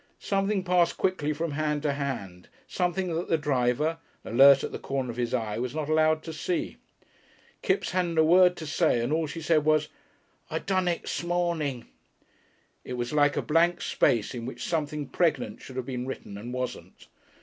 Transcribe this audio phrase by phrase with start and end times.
[0.17, 5.11] Something passed quickly from hand to hand, something that the driver, alert at the corner
[5.11, 6.77] of his eye, was not allowed to see.
[7.61, 9.89] Kipps hadn't a word to say, and all she said was,
[10.49, 11.85] "I done it, 'smorning."
[12.83, 16.51] It was like a blank space in which something pregnant should have been written and
[16.51, 17.05] wasn't.